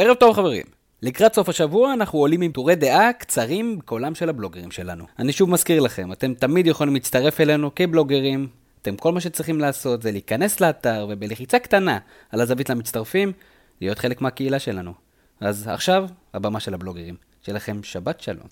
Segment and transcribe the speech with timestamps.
[0.00, 0.62] ערב טוב חברים.
[1.02, 5.04] לקראת סוף השבוע אנחנו עולים עם טורי דעה קצרים בקולם של הבלוגרים שלנו.
[5.18, 8.48] אני שוב מזכיר לכם, אתם תמיד יכולים להצטרף אלינו כבלוגרים.
[8.82, 11.98] אתם כל מה שצריכים לעשות זה להיכנס לאתר ובלחיצה קטנה
[12.32, 13.32] על הזווית למצטרפים,
[13.80, 14.92] להיות חלק מהקהילה שלנו.
[15.40, 17.16] אז עכשיו, הבמה של הבלוגרים.
[17.42, 18.46] שיהיה לכם שבת שלום.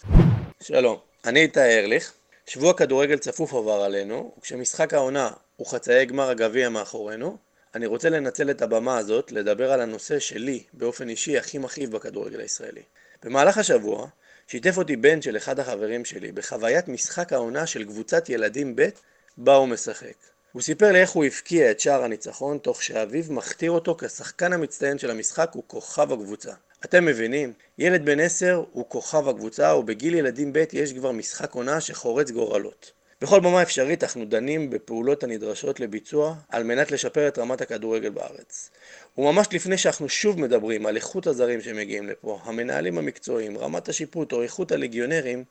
[0.62, 2.12] שלום, אני איתי ארליך.
[2.46, 7.36] שבוע כדורגל צפוף עבר עלינו, וכשמשחק העונה הוא חצאי גמר הגביע מאחורינו,
[7.76, 12.40] אני רוצה לנצל את הבמה הזאת לדבר על הנושא שלי, באופן אישי, הכי מכאיב בכדורגל
[12.40, 12.82] הישראלי.
[13.24, 14.08] במהלך השבוע,
[14.46, 18.88] שיתף אותי בן של אחד החברים שלי בחוויית משחק העונה של קבוצת ילדים ב'
[19.36, 20.14] בה הוא משחק.
[20.52, 24.98] הוא סיפר לי איך הוא הבקיע את שער הניצחון, תוך שאביו מכתיר אותו כשחקן המצטיין
[24.98, 26.52] של המשחק וכוכב הקבוצה.
[26.84, 27.52] אתם מבינים?
[27.78, 32.92] ילד בן עשר הוא כוכב הקבוצה, ובגיל ילדים ב' יש כבר משחק עונה שחורץ גורלות.
[33.20, 38.70] בכל במה אפשרית אנחנו דנים בפעולות הנדרשות לביצוע על מנת לשפר את רמת הכדורגל בארץ.
[39.18, 44.42] וממש לפני שאנחנו שוב מדברים על איכות הזרים שמגיעים לפה, המנהלים המקצועיים, רמת השיפוט או
[44.42, 45.44] איכות הליגיונרים,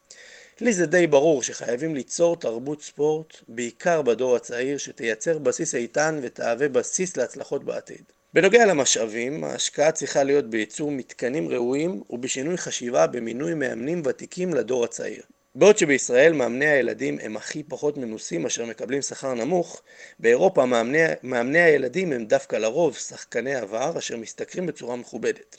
[0.62, 6.70] לי זה די ברור שחייבים ליצור תרבות ספורט, בעיקר בדור הצעיר, שתייצר בסיס איתן ותהווה
[6.70, 8.03] בסיס להצלחות בעתיד.
[8.34, 15.23] בנוגע למשאבים, ההשקעה צריכה להיות בייצור מתקנים ראויים ובשינוי חשיבה במינוי מאמנים ותיקים לדור הצעיר.
[15.58, 19.81] בעוד שבישראל מאמני הילדים הם הכי פחות מנוסים אשר מקבלים שכר נמוך,
[20.20, 25.58] באירופה מאמני, מאמני הילדים הם דווקא לרוב שחקני עבר אשר משתכרים בצורה מכובדת.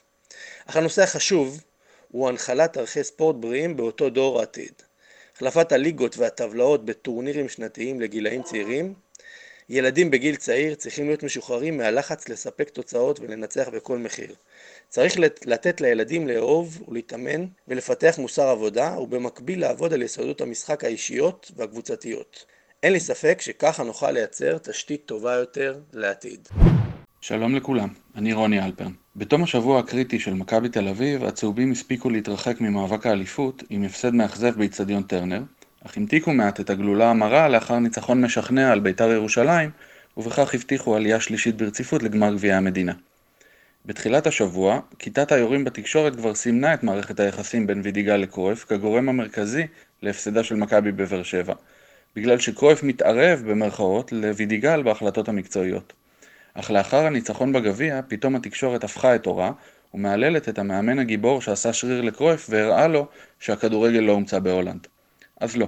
[0.67, 1.61] אך הנושא החשוב
[2.09, 4.73] הוא הנחלת ערכי ספורט בריאים באותו דור העתיד.
[5.37, 8.95] החלפת הליגות והטבלאות בטורנירים שנתיים לגילאים צעירים,
[9.69, 14.35] ילדים בגיל צעיר צריכים להיות משוחררים מהלחץ לספק תוצאות ולנצח בכל מחיר.
[14.89, 15.15] צריך
[15.47, 22.45] לתת לילדים לאהוב ולהתאמן ולפתח מוסר עבודה ובמקביל לעבוד על יסודות המשחק האישיות והקבוצתיות.
[22.83, 26.49] אין לי ספק שככה נוכל לייצר תשתית טובה יותר לעתיד.
[27.21, 28.93] שלום לכולם, אני רוני אלפרן.
[29.17, 34.59] בתום השבוע הקריטי של מכבי תל אביב, הצהובים הספיקו להתרחק ממאבק האליפות עם הפסד מאכזב
[34.59, 35.43] באיצטדיון טרנר,
[35.87, 39.71] אך המתיקו מעט את הגלולה המרה לאחר ניצחון משכנע על בית"ר ירושלים,
[40.17, 42.93] ובכך הבטיחו עלייה שלישית ברציפות לגמר גביע המדינה.
[43.87, 49.67] בתחילת השבוע, כיתת היורים בתקשורת כבר סימנה את מערכת היחסים בין וידיגל לקרויף כגורם המרכזי
[50.03, 51.55] להפסדה של מכבי בבאר שבע,
[52.17, 55.93] בגלל שקרויף מתערב במרכאות לוידיגל בהחלטות המקצועיות.
[56.55, 59.53] אך לאחר הניצחון בגביע, פתאום התקשורת הפכה את אורה,
[59.95, 63.07] ומהללת את המאמן הגיבור שעשה שריר לקרויף והראה לו
[63.41, 64.87] שהכדורגל לא הומצא בהולנד.
[65.41, 65.67] אז לא.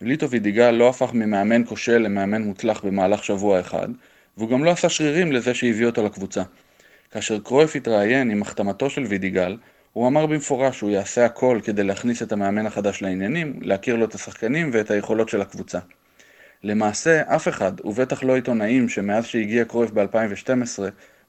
[0.00, 3.88] ליטו וידיגל לא הפך ממאמן כושל למאמן מוצלח במהלך שבוע אחד,
[4.36, 6.42] והוא גם לא עשה שרירים לזה שהביא אותו לקבוצה.
[7.10, 9.56] כאשר קרויף התראיין עם החתמתו של וידיגל,
[9.92, 14.14] הוא אמר במפורש שהוא יעשה הכל כדי להכניס את המאמן החדש לעניינים, להכיר לו את
[14.14, 15.78] השחקנים ואת היכולות של הקבוצה.
[16.62, 20.82] למעשה, אף אחד, ובטח לא עיתונאים שמאז שהגיע קרויף ב-2012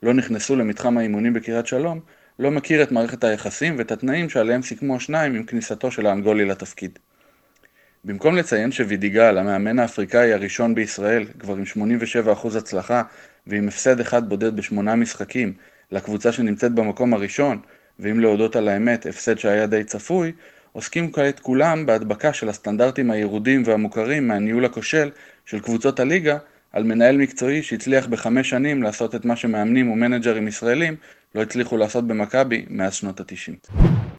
[0.04, 2.00] לא נכנסו למתחם האימונים בקריית שלום,
[2.40, 7.00] לא מכיר את מערכת היחסים ואת התנאים שעליהם סיכמו השניים עם כניסתו של האנגולי לתפקיד.
[8.04, 11.64] במקום לציין שווידיגל, המאמן האפריקאי הראשון בישראל, כבר עם
[12.44, 13.02] 87% הצלחה
[13.48, 15.54] ועם הפסד אחד בודד בשמונה משחקים
[15.92, 17.60] לקבוצה שנמצאת במקום הראשון,
[18.00, 20.32] ואם להודות על האמת, הפסד שהיה די צפוי,
[20.72, 25.10] עוסקים כעת כולם בהדבקה של הסטנדרטים הירודים והמוכרים מהניהול הכושל
[25.46, 26.38] של קבוצות הליגה
[26.72, 30.96] על מנהל מקצועי שהצליח בחמש שנים לעשות את מה שמאמנים ומנג'רים ישראלים
[31.36, 33.58] לא הצליחו לעשות במכבי מאז שנות התשעים.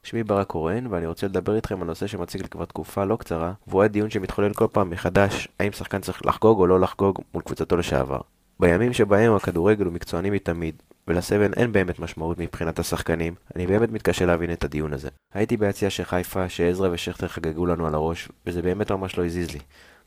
[0.09, 3.53] שמי ברק קורן, ואני רוצה לדבר איתכם על נושא שמציג לי כבר תקופה לא קצרה,
[3.67, 7.77] והוא הדיון שמתחולל כל פעם מחדש, האם שחקן צריך לחגוג או לא לחגוג מול קבוצתו
[7.77, 8.21] לשעבר.
[8.61, 14.27] בימים שבהם הכדורגל הוא מקצועני מתמיד, ולסבן אין באמת משמעות מבחינת השחקנים, אני באמת מתקשה
[14.27, 15.09] להבין את הדיון הזה.
[15.35, 19.51] הייתי ביציע של חיפה, שעזרא ושכטר חגגו לנו על הראש, וזה באמת ממש לא הזיז
[19.51, 19.61] לי.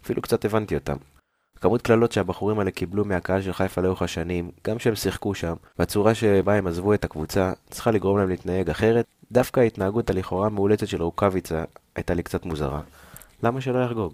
[0.03, 0.97] אפילו קצת הבנתי אותם.
[1.61, 6.15] כמות קללות שהבחורים האלה קיבלו מהקהל של חיפה לאורך השנים, גם שהם שיחקו שם, והצורה
[6.15, 11.03] שבה הם עזבו את הקבוצה, צריכה לגרום להם להתנהג אחרת, דווקא ההתנהגות הלכאורה המאולצת של
[11.03, 11.63] רוקאביצה
[11.95, 12.81] הייתה לי קצת מוזרה.
[13.43, 14.13] למה שלא יחגוג?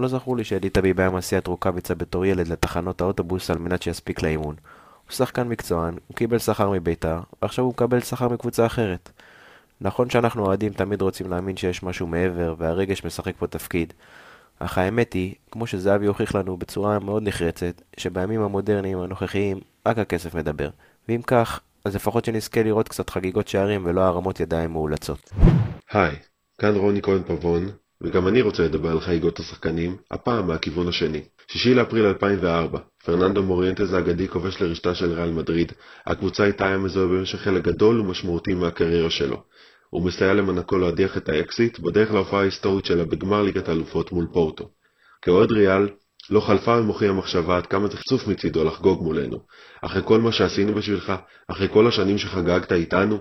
[0.00, 4.22] לא זכור לי שאליטה ביבאיה מסיע את רוקאביצה בתור ילד לתחנות האוטובוס על מנת שיספיק
[4.22, 4.54] לאימון.
[5.06, 9.10] הוא שחקן מקצוען, הוא קיבל שכר מביתר, ועכשיו הוא מקבל שכר מקבוצה אחרת.
[9.80, 13.92] נכון שאנחנו אוהדים תמיד רוצים להאמין שיש משהו מעבר, והרגש משחק פה תפקיד,
[14.60, 20.34] אך האמת היא, כמו שזהבי הוכיח לנו בצורה מאוד נחרצת, שבימים המודרניים הנוכחיים רק הכסף
[20.34, 20.68] מדבר.
[21.08, 25.30] ואם כך, אז לפחות שנזכה לראות קצת חגיגות שערים ולא הרמות ידיים מאולצות.
[25.92, 26.16] היי,
[26.60, 27.70] כאן רוני כהן פבון,
[28.00, 31.22] וגם אני רוצה לדבר על חגיגות השחקנים, הפעם מהכיוון השני.
[31.48, 35.72] 6 לאפריל 2004, פרננדו מוריינטז האגדי כובש לרשתה של ריאל מדריד,
[36.06, 39.42] הקבוצה איתה היה מזוהה במשך חלק גדול ומשמעותי מהקריירה שלו.
[39.90, 44.70] הוא מסייע למנקו להדיח את האקסיט בדרך להופעה ההיסטורית שלה בגמר ליגת האלופות מול פורטו.
[45.22, 45.88] כאוהד ריאל,
[46.30, 49.38] לא חלפה ממוחי המחשבה עד כמה זה חצוף מצידו לחגוג מולנו.
[49.82, 51.12] אחרי כל מה שעשינו בשבילך,
[51.48, 53.18] אחרי כל השנים שחגגת איתנו,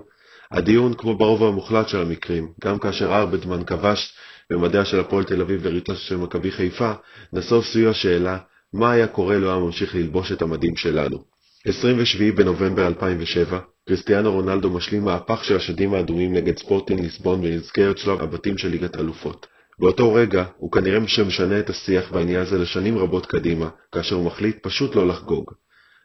[0.51, 4.13] הדיון, כמו ברוב המוחלט של המקרים, גם כאשר ארבדמן כבש
[4.49, 6.91] במדיה של הפועל תל אביב וריצה של מכבי חיפה,
[7.33, 8.37] נסוב סביב השאלה
[8.73, 11.28] מה היה קורה לו היה ממשיך ללבוש את המדים שלנו.
[11.65, 18.21] 27 בנובמבר 2007, קריסטיאנו רונלדו משלים מהפך של השדים האדומים נגד ספורטינג ליסבון במסגרת שלב
[18.21, 19.47] הבתים של ליגת האלופות.
[19.79, 24.57] באותו רגע, הוא כנראה שמשנה את השיח בעניין הזה לשנים רבות קדימה, כאשר הוא מחליט
[24.61, 25.51] פשוט לא לחגוג.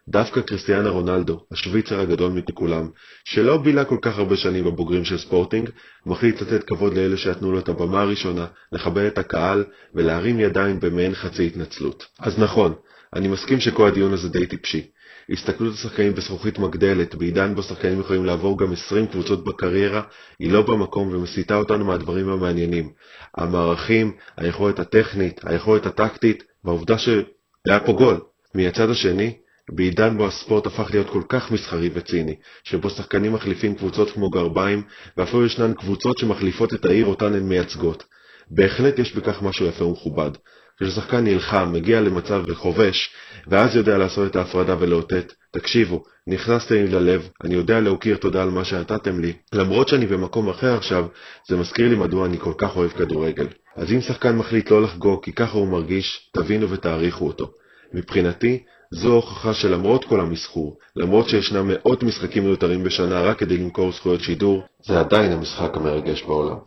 [0.09, 2.89] דווקא קריסטיאנו רונלדו, השוויצר הגדול מכולם,
[3.25, 5.69] שלא בילה כל כך הרבה שנים בבוגרים של ספורטינג,
[6.05, 9.63] מחליט לתת כבוד לאלה שנתנו לו את הבמה הראשונה, לכבד את הקהל
[9.93, 12.05] ולהרים ידיים במעין חצי התנצלות.
[12.19, 12.73] אז נכון,
[13.13, 14.94] אני מסכים שכל הדיון הזה די טיפשי.
[15.29, 20.01] הסתכלות השחקנים בזכוכית מגדלת, בעידן בו שחקנים יכולים לעבור גם 20 קבוצות בקריירה,
[20.39, 22.89] היא לא במקום ומסיטה אותנו מהדברים המעניינים.
[23.37, 28.21] המערכים, היכולת הטכנית, היכולת הטקטית, והעובדה שהיה פה גול.
[28.55, 29.37] מהצד השני,
[29.71, 34.83] בעידן בו הספורט הפך להיות כל כך מסחרי וציני, שבו שחקנים מחליפים קבוצות כמו גרביים,
[35.17, 38.03] ואפילו ישנן קבוצות שמחליפות את העיר אותן הן מייצגות.
[38.51, 40.31] בהחלט יש בכך משהו יפה ומכובד.
[40.79, 43.09] כששחקן נלחם, מגיע למצב וכובש,
[43.47, 48.49] ואז יודע לעשות את ההפרדה ולאותת, תקשיבו, נכנסתם לי ללב, אני יודע להוקיר תודה על
[48.49, 51.05] מה שנתתם לי, למרות שאני במקום אחר עכשיו,
[51.47, 53.47] זה מזכיר לי מדוע אני כל כך אוהב כדורגל.
[53.75, 57.51] אז אם שחקן מחליט לא לחגוג כי ככה הוא מרגיש, תבינו ותעריכו אותו.
[57.93, 63.91] מבחינתי, זו הוכחה שלמרות כל המסחור, למרות שישנם מאות משחקים מיותרים בשנה רק כדי למכור
[63.91, 66.57] זכויות שידור, זה עדיין המשחק המרגש בעולם.